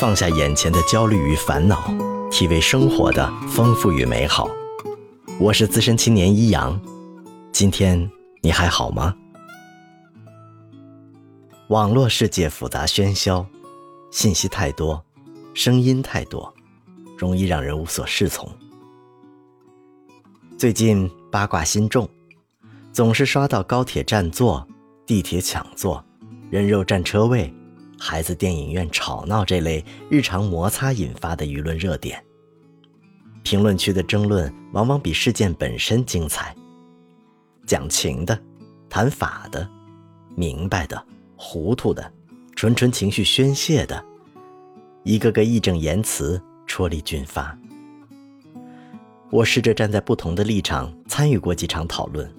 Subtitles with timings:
[0.00, 1.92] 放下眼前的焦虑与烦恼，
[2.30, 4.48] 体味生活的丰富与美好。
[5.40, 6.80] 我是资深青年一阳，
[7.50, 8.08] 今天
[8.40, 9.12] 你还好吗？
[11.66, 13.44] 网络世界复杂喧嚣，
[14.12, 15.04] 信息太多，
[15.52, 16.54] 声音太多，
[17.16, 18.48] 容易让人无所适从。
[20.56, 22.08] 最近八卦心重，
[22.92, 24.64] 总是刷到高铁占座、
[25.04, 26.04] 地铁抢座、
[26.50, 27.52] 人肉占车位。
[27.98, 32.24] 孩子电影院吵闹这类日常摩擦引发的舆论热点，
[33.42, 36.54] 评论区的争论往往比事件本身精彩。
[37.66, 38.40] 讲情的，
[38.88, 39.68] 谈法的，
[40.36, 41.04] 明白的，
[41.36, 42.12] 糊涂的，
[42.54, 44.02] 纯纯情绪宣泄的，
[45.02, 47.58] 一个个义正言辞，戳力均发。
[49.30, 52.32] 我试着站在不同的立场参与过几场讨论，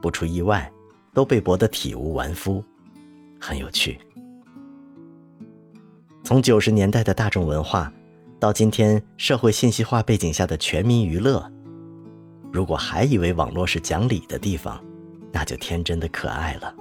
[0.00, 0.72] 不出意外，
[1.12, 2.64] 都被驳得体无完肤，
[3.38, 3.98] 很有趣。
[6.26, 7.92] 从九十年代的大众文化，
[8.40, 11.48] 到今天社会信息化背景下的全民娱乐，
[12.52, 14.84] 如果还以为网络是讲理的地方，
[15.30, 16.74] 那就天真的可爱了。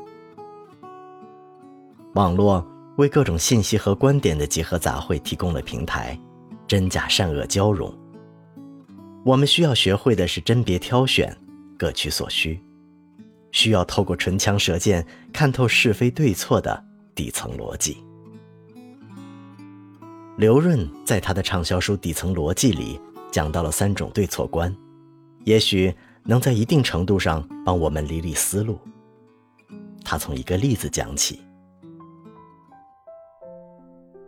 [2.16, 2.66] 网络
[2.98, 6.20] 为各种信息和观点的集合杂烩提供了平台，
[6.66, 7.94] 真假善恶交融。
[9.24, 11.38] 我们需要学会的是甄别挑选，
[11.78, 12.60] 各取所需，
[13.52, 18.04] 需要透过唇枪舌剑看透是非对错的底层逻辑。
[20.38, 23.00] 刘润在他的畅销书《底层逻辑》里
[23.32, 24.76] 讲到了三种对错观，
[25.46, 28.78] 也许能在一定程度上帮我们理理思路。
[30.04, 31.40] 他从一个例子讲起：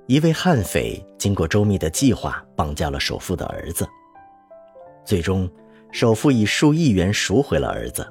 [0.05, 3.85] 一位悍匪经过周密的计划绑架了首富的儿子，
[5.03, 5.49] 最终
[5.91, 8.07] 首富以数亿元赎回了儿子。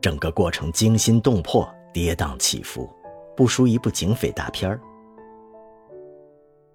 [0.00, 2.88] 整个过程惊心动魄、跌宕起伏，
[3.36, 4.80] 不输一部警匪大片儿。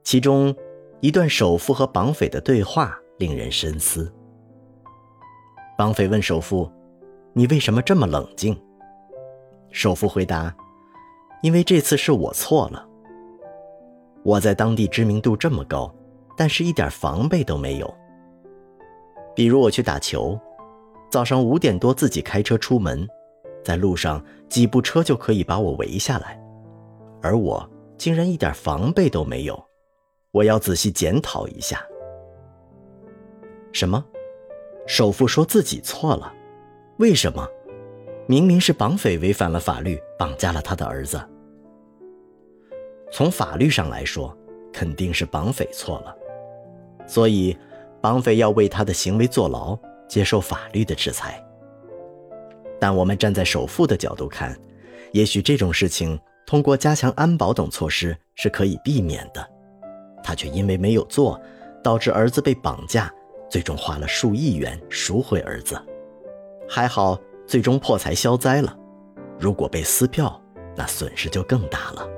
[0.06, 0.56] 其中，
[1.02, 4.14] 一段首富和绑匪的对话令人深思。
[5.76, 6.72] 绑匪问首富
[7.34, 8.56] ：“你为什么这么冷静？”
[9.72, 10.56] 首富回答
[11.42, 12.88] ：“因为这次是我错了。
[14.24, 15.92] 我在当地知名度这么高，
[16.38, 17.92] 但是一点防备都没有。
[19.36, 20.40] 比如我去打球，
[21.10, 23.08] 早上五点多自己开车出门，
[23.64, 26.40] 在路上几部车就可以把我围下来，
[27.24, 29.62] 而我竟然一点防备都没有。”
[30.36, 31.82] 我要仔细检讨一下。
[33.72, 34.04] 什么？
[34.86, 36.34] 首富说自己错了？
[36.98, 37.48] 为什么？
[38.28, 41.24] 明明是绑匪违反了法律，绑架了他的儿子。
[43.14, 44.38] 从法律上来说，
[44.74, 46.14] 肯定是绑匪错了，
[47.08, 47.58] 所以
[48.02, 51.42] 绑匪要为他的行为坐牢，接受法律的制裁。
[52.78, 54.54] 但我们站在首富的角度看，
[55.14, 59.55] 也许这种事情通过加强安保等措施是可以避免的。
[60.26, 61.40] 他却因为没有做，
[61.84, 63.14] 导致儿子被绑架，
[63.48, 65.80] 最终花了数亿元赎回儿子。
[66.68, 67.16] 还好，
[67.46, 68.76] 最终破财消灾了。
[69.40, 70.42] 如果被撕票，
[70.76, 72.10] 那损失就更大了。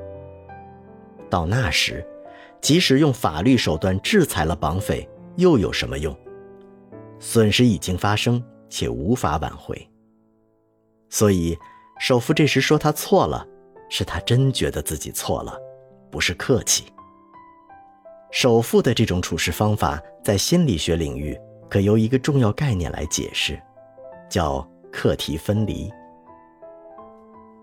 [1.30, 2.08] 到那时，
[2.62, 6.18] 即使用法律手段制裁了绑匪，又有什么用？
[7.20, 9.86] 损失已经发生，且无法挽回。
[11.10, 11.58] 所以，
[12.00, 13.46] 首富这时说他错了，
[13.90, 15.60] 是他真觉得自己错了，
[16.10, 16.86] 不是客气。
[18.32, 21.40] 首富的这种处事方法，在心理学领域
[21.70, 23.60] 可由一个重要概念来解释，
[24.30, 25.92] 叫课题分离。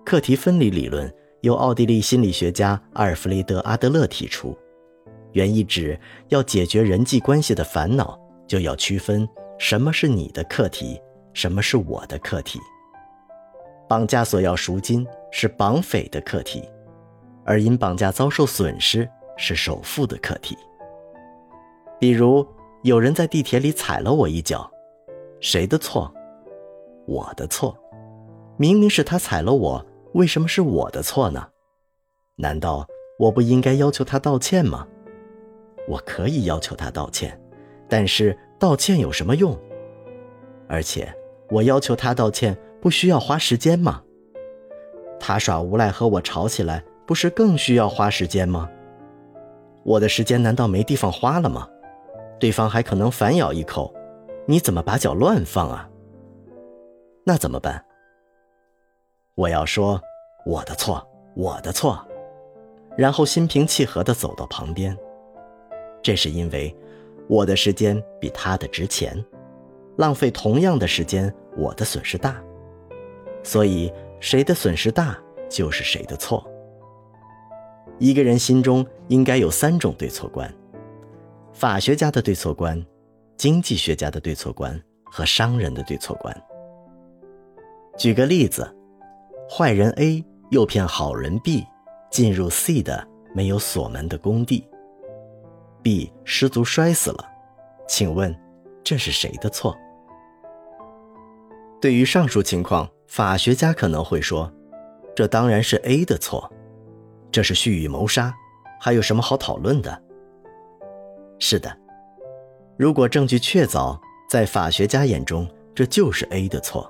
[0.04, 4.56] 课题分离理论由奥地利心理学家阿尔弗雷德·阿德勒提出，
[5.32, 5.98] 原意指
[6.28, 11.00] 要解决人际关系的烦恼，就要区分什么是你的课题，
[11.32, 12.58] 什么是我的课题。
[13.86, 16.66] 绑架索要赎金是绑匪的课题，
[17.44, 19.08] 而因绑架遭受损失。
[19.36, 20.56] 是首富的课题。
[21.98, 22.46] 比如，
[22.82, 24.70] 有人在地铁里踩了我一脚，
[25.40, 26.12] 谁的错？
[27.06, 27.76] 我的错。
[28.56, 31.48] 明明是他踩了我，为什么是我的错呢？
[32.36, 32.86] 难道
[33.18, 34.86] 我不应该要求他道歉吗？
[35.88, 37.38] 我可以要求他道歉，
[37.88, 39.58] 但是道歉有什么用？
[40.68, 41.12] 而且，
[41.50, 44.02] 我要求他道歉不需要花时间吗？
[45.20, 48.70] 他耍无赖和我吵起来，不是更需要花时间吗？
[49.84, 51.68] 我的时间难道没地方花了吗？
[52.40, 53.94] 对方还可能反咬一口，
[54.46, 55.88] 你怎么把脚乱放啊？
[57.24, 57.84] 那怎么办？
[59.34, 60.00] 我要说
[60.46, 62.02] 我的错，我的错，
[62.96, 64.96] 然后心平气和地走到旁边。
[66.02, 66.74] 这是因为
[67.28, 69.22] 我的时间比他的值钱，
[69.96, 72.42] 浪费同样的时间，我的损失大，
[73.42, 76.46] 所以谁的损失大就是谁的错。
[77.98, 80.52] 一个人心中应该有三种对错观：
[81.52, 82.84] 法学家的对错观、
[83.36, 86.34] 经济学家的对错观和商人的对错观。
[87.96, 88.68] 举个例子，
[89.48, 91.64] 坏人 A 诱骗好人 B
[92.10, 94.68] 进入 C 的没有锁门的工地
[95.82, 97.24] ，B 失足摔死了，
[97.86, 98.36] 请问
[98.82, 99.76] 这是谁的错？
[101.80, 104.52] 对于上述情况，法学家可能会说，
[105.14, 106.50] 这当然是 A 的错。
[107.34, 108.32] 这是蓄意谋杀，
[108.80, 110.02] 还有什么好讨论的？
[111.40, 111.76] 是的，
[112.76, 113.98] 如果证据确凿，
[114.30, 115.44] 在法学家眼中，
[115.74, 116.88] 这就是 A 的错。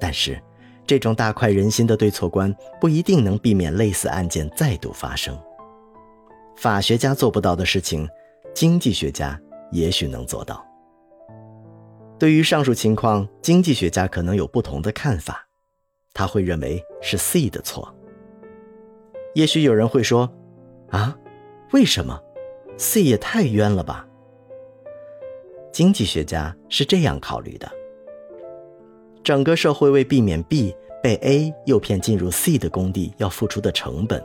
[0.00, 0.40] 但是，
[0.86, 5.36] 这种大快人心的对错观不一定能避免类似案件再度发生。
[6.54, 8.08] 法学家做不到的事情，
[8.54, 9.36] 经济学家
[9.72, 10.64] 也许能做到。
[12.16, 15.44] 对于上述情况，经济学家可能有不同的看法，
[16.14, 17.92] 他会认为是 C 的错。
[19.36, 20.32] 也许有人会说
[20.88, 21.14] ：“啊，
[21.74, 22.18] 为什么
[22.78, 24.08] ？C 也太冤了吧？”
[25.70, 27.70] 经济学家是这样考虑的：
[29.22, 34.24] 整个社会为避免 B 被 A 诱骗进入 C 的工地要付出的成本，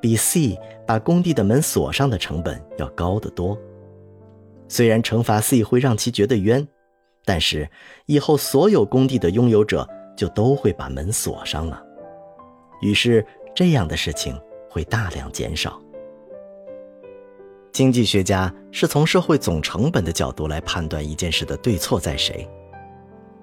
[0.00, 3.56] 比 C 把工地的门锁上的成本要高得多。
[4.66, 6.66] 虽然惩罚 C 会让其觉得冤，
[7.24, 7.70] 但是
[8.06, 11.80] 以后所有工地的拥有者就都会把门锁上了。
[12.80, 13.24] 于是。
[13.54, 14.38] 这样的事情
[14.68, 15.80] 会大量减少。
[17.72, 22.46] 经济学家是从社会总成本的角度来判断一件事的对错在谁，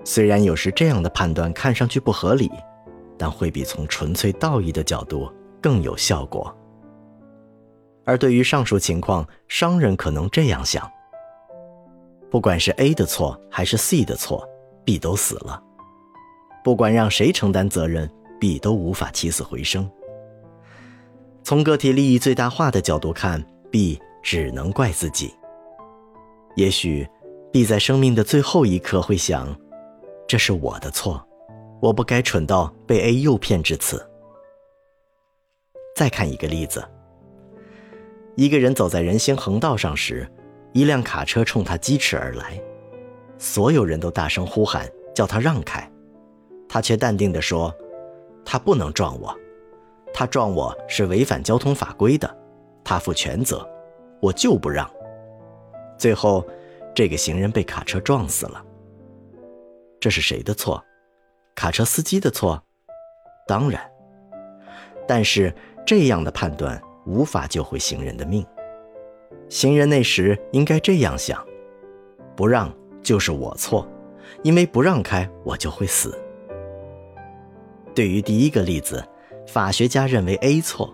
[0.04, 2.50] 虽然有时这样的判断看上去不合理，
[3.18, 6.56] 但会比从纯粹道义的角度更有效果。
[8.06, 10.88] 而对于上述情况，商人可能这样想：
[12.30, 14.48] 不管是 A 的错还是 C 的错
[14.86, 15.60] ，B 都死了；
[16.64, 18.08] 不管让谁承担责任
[18.40, 19.90] ，B 都无法起死回生。
[21.50, 25.34] 从个体利益最大化的角度看，B 只能怪自己。
[26.56, 27.10] 也许
[27.52, 29.60] ，B 在生命的最后一刻会想
[30.30, 31.28] ：“这是我的错，
[31.82, 34.08] 我不该蠢到被 A 诱骗至此。”
[35.98, 36.88] 再看一个例子：
[38.36, 40.32] 一个人走在人行横道上时，
[40.74, 42.62] 一辆卡车冲他疾驰而来，
[43.40, 45.92] 所有人都大声呼喊，叫他让开，
[46.70, 47.76] 他却淡定地说
[48.46, 49.36] ：“他不能撞我。”
[50.14, 52.38] 他撞我是违反交通法规的，
[52.84, 53.66] 他负全责，
[54.22, 54.90] 我就不让。
[55.98, 56.46] 最后，
[56.94, 58.62] 这个行人被卡车撞死了。
[60.00, 60.84] 这是谁的错？
[61.56, 62.62] 卡车司机的错？
[63.48, 63.82] 当然。
[65.08, 65.54] 但是
[65.86, 68.46] 这样的判断无法救回行人的命。
[69.48, 71.46] 行人那时应该这样想：
[72.36, 73.88] 不让就是我错，
[74.44, 76.18] 因为不让开我就会死。
[77.96, 79.02] 对于第一个例子。
[79.52, 80.94] 法学家认为 A 错，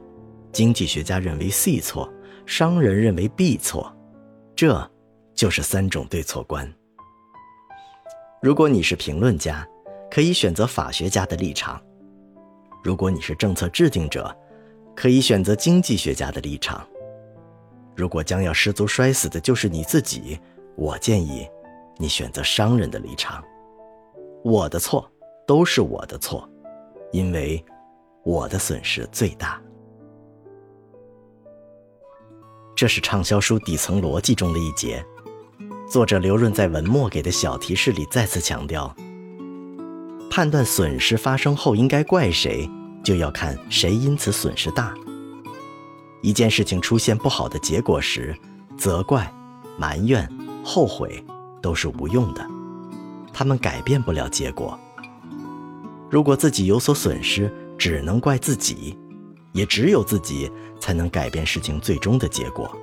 [0.54, 2.10] 经济学家认为 C 错，
[2.46, 3.94] 商人认为 B 错，
[4.56, 4.90] 这
[5.34, 6.66] 就是三种对错观。
[8.42, 9.68] 如果你是评论家，
[10.10, 11.78] 可以选择法学家的立场；
[12.82, 14.34] 如果你是政策制定者，
[14.96, 16.88] 可以选择经济学家的立场。
[17.94, 20.40] 如果将要失足摔死的就是你自己，
[20.78, 21.46] 我建议
[21.98, 23.44] 你选择商人的立场。
[24.46, 25.12] 我的错
[25.46, 26.50] 都是我的错，
[27.12, 27.62] 因为。
[28.26, 29.62] 我的损失最大，
[32.76, 35.06] 这是畅销书底层逻辑中的一节。
[35.88, 38.92] 作者刘润在文末给的小提示里再次强调：
[40.32, 42.68] 判断损失发生后应该怪谁，
[43.04, 44.92] 就要看谁因此损失大。
[46.24, 48.36] 一件事情出现不好的结果时，
[48.76, 49.32] 责怪、
[49.78, 50.28] 埋怨、
[50.64, 51.24] 后悔
[51.62, 52.44] 都是无用的，
[53.32, 54.80] 他们改变不了结果。
[56.10, 58.98] 如果自己有所损失，只能怪自己，
[59.54, 62.76] 也只有自己才能改变事情最终的结果。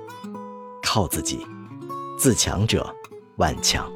[0.81, 1.45] 靠自己，
[2.17, 2.93] 自强者
[3.37, 3.91] 万强。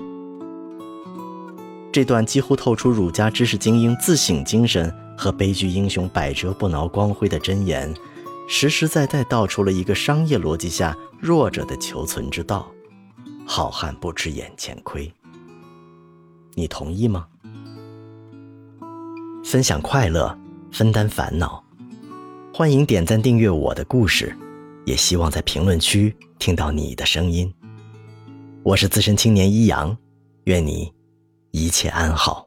[1.91, 7.93] 这段几乎透出儒家知识精英自省精神和悲剧英雄百折不挠光辉的箴言，
[8.47, 12.71] 实实在在道出了一个商业逻辑下弱者的求存之道：
[13.45, 15.11] 好汉不吃眼前亏。
[16.53, 17.27] 你同意吗？
[19.43, 20.37] 分享快乐。
[20.71, 21.63] 分担烦恼，
[22.53, 24.35] 欢迎点赞订阅我的故事，
[24.85, 27.51] 也希望在评论区听到你的声音。
[28.63, 29.97] 我是资深青年一阳，
[30.43, 30.91] 愿你
[31.51, 32.46] 一切安好。